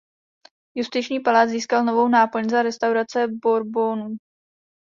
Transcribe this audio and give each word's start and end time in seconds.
Justiční 0.75 1.19
palác 1.19 1.49
získal 1.49 1.85
novou 1.85 2.07
náplň 2.07 2.49
za 2.49 2.61
Restaurace 2.61 3.27
Bourbonů. 3.43 4.17